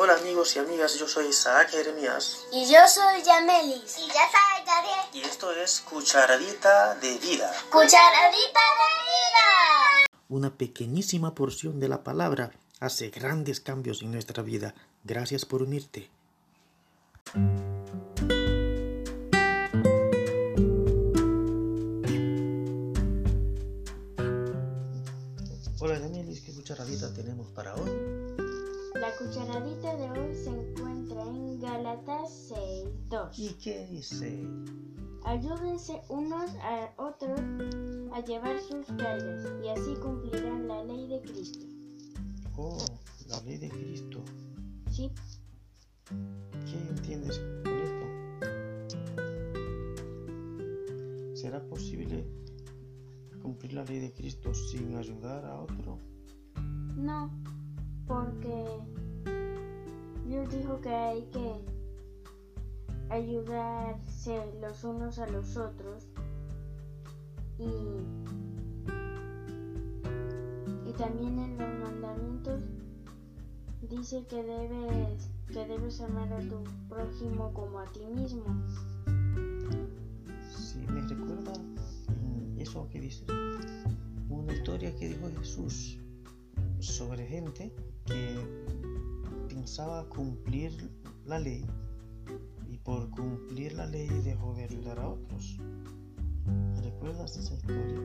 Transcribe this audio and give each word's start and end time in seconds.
Hola 0.00 0.14
amigos 0.14 0.54
y 0.54 0.60
amigas, 0.60 0.94
yo 0.96 1.08
soy 1.08 1.26
Isaac 1.26 1.70
Jeremías 1.70 2.38
Y 2.52 2.70
yo 2.70 2.78
soy 2.86 3.20
Yamelis. 3.24 3.98
Y 3.98 4.06
ya 4.06 4.22
sabes, 4.30 4.64
Gabriel. 4.64 5.00
y 5.12 5.20
esto 5.22 5.50
es 5.52 5.80
Cucharadita 5.80 6.94
de 6.96 7.18
Vida, 7.18 7.52
Cucharadita 7.70 8.60
de 8.78 8.88
vida. 9.08 10.08
una 10.28 10.50
pequeñísima 10.56 11.34
porción 11.34 11.80
de 11.80 11.88
la 11.88 12.04
palabra 12.04 12.52
hace 12.80 13.10
grandes 13.10 13.60
cambios 13.60 14.02
en 14.02 14.12
nuestra 14.12 14.42
vida. 14.42 14.74
Gracias 15.02 15.44
por 15.44 15.62
unirte. 15.62 16.08
Hola 25.80 25.98
Yamelis, 25.98 26.40
¿qué 26.40 26.52
cucharadita 26.52 27.12
tenemos 27.14 27.48
para 27.52 27.74
hoy? 27.74 27.90
Cucharadita 29.28 29.94
de 29.96 30.10
hoy 30.10 30.34
se 30.34 30.48
encuentra 30.48 31.22
en 31.22 31.60
Gálatas 31.60 32.50
6.2. 32.50 33.28
¿Y 33.36 33.52
qué 33.62 33.86
dice? 33.90 34.42
Ayúdense 35.22 36.00
unos 36.08 36.50
a 36.62 36.90
otros 36.96 37.38
a 38.14 38.20
llevar 38.24 38.58
sus 38.58 38.86
cargas 38.96 39.46
y 39.62 39.68
así 39.68 39.96
cumplirán 39.96 40.66
la 40.66 40.82
ley 40.82 41.08
de 41.08 41.20
Cristo. 41.20 41.66
Oh, 42.56 42.82
la 43.28 43.38
ley 43.42 43.58
de 43.58 43.68
Cristo. 43.68 44.24
¿Sí? 44.90 45.12
¿Qué 46.64 46.78
entiendes 46.88 47.38
con 47.64 47.74
esto? 47.82 48.06
¿Será 51.34 51.62
posible 51.68 52.24
cumplir 53.42 53.74
la 53.74 53.84
ley 53.84 53.98
de 53.98 54.10
Cristo 54.10 54.54
sin 54.54 54.96
ayudar 54.96 55.44
a 55.44 55.60
otro? 55.60 55.98
No, 56.96 57.30
porque 58.06 58.64
Dios 60.28 60.50
dijo 60.50 60.78
que 60.82 60.90
hay 60.90 61.22
que 61.32 61.64
ayudarse 63.08 64.52
los 64.60 64.84
unos 64.84 65.18
a 65.18 65.26
los 65.26 65.56
otros 65.56 66.06
y, 67.58 67.64
y 70.86 70.92
también 70.92 71.38
en 71.38 71.56
los 71.56 71.78
mandamientos 71.80 72.60
dice 73.88 74.26
que 74.26 74.42
debes 74.42 75.30
que 75.46 75.64
debes 75.64 75.98
amar 76.02 76.30
a 76.30 76.40
tu 76.40 76.62
prójimo 76.90 77.54
como 77.54 77.78
a 77.78 77.86
ti 77.86 78.04
mismo. 78.04 78.44
Sí, 80.54 80.84
me 80.92 81.00
recuerda 81.00 81.52
mm, 81.54 82.58
eso 82.60 82.86
que 82.90 83.00
dices. 83.00 83.24
Una 84.28 84.52
historia 84.52 84.94
que 84.94 85.08
dijo 85.08 85.30
Jesús 85.38 85.98
sobre 86.80 87.26
gente 87.26 87.72
que 88.04 88.67
pensaba 89.58 90.08
cumplir 90.08 90.70
la 91.24 91.40
ley 91.40 91.66
y 92.70 92.78
por 92.78 93.10
cumplir 93.10 93.72
la 93.72 93.86
ley 93.86 94.08
dejó 94.22 94.54
de 94.54 94.64
ayudar 94.64 95.00
a 95.00 95.08
otros. 95.08 95.58
¿Recuerdas 96.80 97.36
esa 97.36 97.54
historia? 97.54 98.00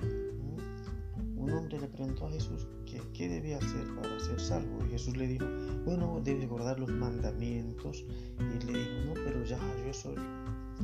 Mm. 0.00 1.38
Un 1.40 1.50
hombre 1.50 1.80
le 1.80 1.88
preguntó 1.88 2.28
a 2.28 2.30
Jesús 2.30 2.68
que 2.86 3.02
qué 3.14 3.28
debía 3.28 3.58
hacer 3.58 3.84
para 3.96 4.20
ser 4.20 4.38
salvo 4.38 4.86
y 4.86 4.90
Jesús 4.90 5.16
le 5.16 5.26
dijo, 5.26 5.44
bueno, 5.84 6.20
debes 6.22 6.48
guardar 6.48 6.78
los 6.78 6.90
mandamientos 6.90 8.04
y 8.38 8.64
le 8.64 8.78
dijo, 8.78 8.92
no, 9.06 9.14
pero 9.14 9.42
ya 9.44 9.58
yo 9.84 9.92
soy, 9.92 10.14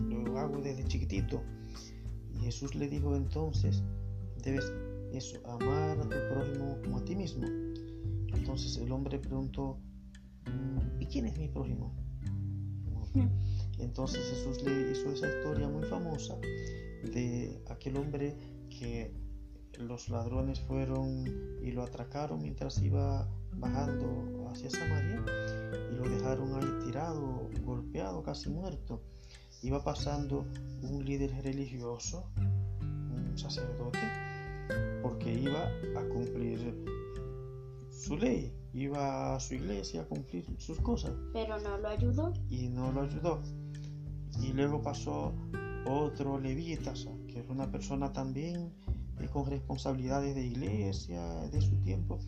lo 0.08 0.36
hago 0.36 0.60
desde 0.62 0.82
chiquitito. 0.82 1.44
Y 2.34 2.38
Jesús 2.40 2.74
le 2.74 2.88
dijo 2.88 3.14
entonces, 3.14 3.84
debes 4.42 4.72
eso, 5.12 5.38
amar 5.46 5.96
a 5.96 6.02
tu 6.02 6.34
prójimo 6.34 6.76
como 6.82 6.98
a 6.98 7.04
ti 7.04 7.14
mismo. 7.14 7.65
Entonces 8.46 8.76
el 8.76 8.92
hombre 8.92 9.18
preguntó, 9.18 9.76
"Mm, 10.44 11.02
¿y 11.02 11.06
quién 11.06 11.26
es 11.26 11.36
mi 11.36 11.48
prójimo? 11.48 11.92
Entonces 13.80 14.22
Jesús 14.30 14.62
le 14.62 14.92
hizo 14.92 15.10
esa 15.10 15.26
historia 15.26 15.68
muy 15.68 15.82
famosa 15.86 16.36
de 17.12 17.60
aquel 17.68 17.96
hombre 17.96 18.36
que 18.70 19.12
los 19.80 20.08
ladrones 20.10 20.60
fueron 20.60 21.24
y 21.60 21.72
lo 21.72 21.82
atracaron 21.82 22.40
mientras 22.40 22.80
iba 22.80 23.28
bajando 23.56 24.48
hacia 24.48 24.70
Samaria 24.70 25.24
y 25.90 25.96
lo 25.96 26.08
dejaron 26.08 26.54
ahí 26.54 26.84
tirado, 26.84 27.50
golpeado, 27.64 28.22
casi 28.22 28.48
muerto. 28.48 29.02
Iba 29.64 29.82
pasando 29.82 30.46
un 30.82 31.04
líder 31.04 31.32
religioso, 31.42 32.30
un 32.38 33.36
sacerdote, 33.36 33.98
porque 35.02 35.34
iba 35.34 35.66
a 35.98 36.08
cumplir 36.12 37.05
su 37.96 38.16
ley, 38.16 38.52
iba 38.72 39.34
a 39.34 39.40
su 39.40 39.54
iglesia 39.54 40.02
a 40.02 40.04
cumplir 40.04 40.44
sus 40.58 40.78
cosas 40.80 41.12
Pero 41.32 41.58
no 41.60 41.78
lo 41.78 41.88
ayudó. 41.88 42.32
y 42.50 42.68
no 42.68 42.92
lo 42.92 43.02
ayudó. 43.02 43.40
Y 44.42 44.52
luego 44.52 44.82
pasó 44.82 45.32
otro 45.86 46.38
levita, 46.38 46.92
que 47.26 47.40
es 47.40 47.48
una 47.48 47.70
persona 47.70 48.12
también 48.12 48.72
eh, 49.20 49.28
con 49.32 49.46
responsabilidades 49.46 50.34
de 50.34 50.44
iglesia, 50.44 51.22
de 51.50 51.60
su 51.62 51.76
tiempo, 51.80 52.18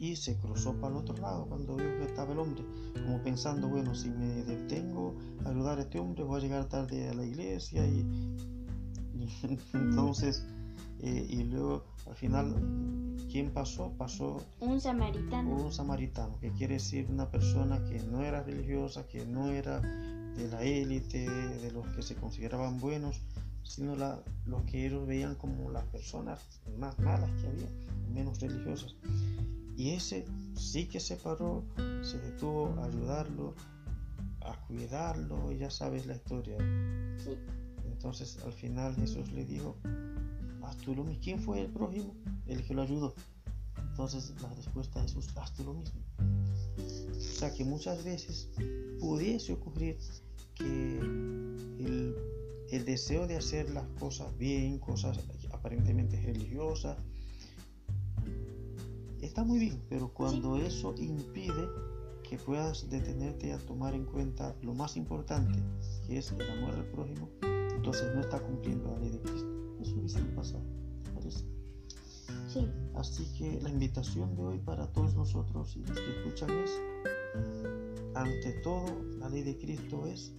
y 0.00 0.16
se 0.16 0.36
cruzó 0.38 0.74
para 0.74 0.94
el 0.94 1.00
otro 1.02 1.16
lado 1.18 1.46
cuando 1.46 1.76
vio 1.76 1.96
que 1.98 2.04
estaba 2.04 2.32
el 2.32 2.38
hombre, 2.38 2.64
como 2.94 3.22
pensando, 3.22 3.68
bueno, 3.68 3.94
si 3.94 4.10
me 4.10 4.42
detengo 4.44 5.16
a 5.44 5.50
ayudar 5.50 5.78
a 5.78 5.82
este 5.82 5.98
hombre, 6.00 6.24
voy 6.24 6.38
a 6.38 6.42
llegar 6.42 6.68
tarde 6.68 7.08
a 7.08 7.14
la 7.14 7.24
iglesia, 7.24 7.86
y, 7.86 8.00
y 9.14 9.28
entonces, 9.74 10.44
eh, 11.00 11.26
y 11.28 11.44
luego 11.44 11.84
al 12.06 12.16
final, 12.16 12.54
¿quién 13.38 13.52
pasó? 13.52 13.92
Pasó 13.96 14.44
Un 14.58 14.80
samaritano. 14.80 15.54
un 15.54 15.72
samaritano, 15.72 16.40
que 16.40 16.50
quiere 16.50 16.74
decir 16.74 17.06
una 17.08 17.30
persona 17.30 17.78
que 17.84 18.02
no 18.02 18.24
era 18.24 18.42
religiosa, 18.42 19.06
que 19.06 19.24
no 19.26 19.52
era 19.52 19.78
de 19.80 20.48
la 20.50 20.64
élite, 20.64 21.30
de 21.30 21.70
los 21.70 21.86
que 21.94 22.02
se 22.02 22.16
consideraban 22.16 22.80
buenos, 22.80 23.20
sino 23.62 23.94
la, 23.94 24.18
los 24.44 24.62
que 24.64 24.88
ellos 24.88 25.06
veían 25.06 25.36
como 25.36 25.70
las 25.70 25.84
personas 25.84 26.40
más 26.80 26.98
malas 26.98 27.30
que 27.40 27.46
había, 27.46 27.68
menos 28.12 28.40
religiosas. 28.40 28.96
Y 29.76 29.90
ese 29.90 30.24
sí 30.56 30.88
que 30.88 30.98
se 30.98 31.14
paró, 31.14 31.62
se 32.02 32.18
detuvo 32.18 32.74
a 32.80 32.86
ayudarlo, 32.86 33.54
a 34.40 34.56
cuidarlo, 34.66 35.52
y 35.52 35.58
ya 35.58 35.70
sabes 35.70 36.06
la 36.06 36.16
historia. 36.16 36.56
Sí. 37.18 37.36
Entonces 37.84 38.40
al 38.44 38.52
final 38.52 38.96
Jesús 38.96 39.30
le 39.30 39.44
dijo, 39.44 39.76
mismo. 40.58 41.18
¿Quién 41.22 41.40
fue 41.40 41.60
el 41.60 41.68
prójimo? 41.68 42.14
El 42.46 42.64
que 42.64 42.74
lo 42.74 42.82
ayudó. 42.82 43.14
Entonces 43.90 44.32
la 44.40 44.48
respuesta 44.54 45.00
de 45.00 45.08
Jesús, 45.08 45.28
haz 45.36 45.52
tú 45.54 45.64
lo 45.64 45.74
mismo. 45.74 46.00
O 46.18 47.20
sea 47.20 47.52
que 47.52 47.64
muchas 47.64 48.04
veces 48.04 48.48
pudiese 49.00 49.52
ocurrir 49.52 49.98
que 50.54 50.98
el, 50.98 52.16
el 52.70 52.84
deseo 52.84 53.26
de 53.26 53.36
hacer 53.36 53.70
las 53.70 53.86
cosas 53.98 54.36
bien, 54.38 54.78
cosas 54.78 55.18
aparentemente 55.52 56.20
religiosas, 56.20 56.96
está 59.20 59.44
muy 59.44 59.58
bien, 59.58 59.82
pero 59.88 60.12
cuando 60.12 60.56
eso 60.56 60.94
impide 60.98 61.68
que 62.28 62.36
puedas 62.36 62.88
detenerte 62.90 63.52
a 63.52 63.58
tomar 63.58 63.94
en 63.94 64.04
cuenta 64.04 64.54
lo 64.62 64.74
más 64.74 64.96
importante, 64.96 65.58
que 66.06 66.18
es 66.18 66.30
el 66.32 66.48
amor 66.50 66.74
al 66.74 66.84
prójimo, 66.86 67.28
entonces 67.74 68.14
no 68.14 68.20
está 68.20 68.38
cumpliendo 68.40 68.90
la 68.90 68.98
ley 68.98 69.10
de 69.10 69.20
Cristo. 69.20 69.47
Así 72.98 73.24
que 73.38 73.60
la 73.62 73.70
invitación 73.70 74.34
de 74.34 74.42
hoy 74.42 74.58
para 74.58 74.88
todos 74.88 75.14
nosotros 75.14 75.76
y 75.76 75.84
los 75.84 76.00
que 76.00 76.18
escuchan 76.18 76.50
es, 76.50 76.80
ante 78.16 78.52
todo, 78.64 78.86
la 79.18 79.28
ley 79.28 79.42
de 79.42 79.56
Cristo 79.56 80.04
es 80.06 80.32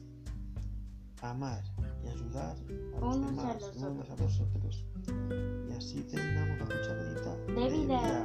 amar 1.22 1.64
y 2.04 2.10
ayudar 2.10 2.58
a 2.98 3.00
los 3.00 3.16
Unos 3.16 3.28
a 3.28 3.32
demás, 3.32 3.62
los 3.62 3.76
unos 3.78 4.10
a 4.10 4.16
los 4.18 4.40
otros. 4.42 4.86
Y 5.70 5.72
así 5.72 6.04
terminamos 6.04 6.60
la 6.60 6.66
cucharadita 6.66 7.36
De 7.48 7.70
vida. 7.70 8.19